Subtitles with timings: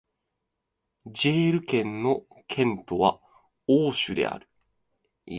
[1.05, 3.19] ジェール県の県都は
[3.67, 4.49] オーシュである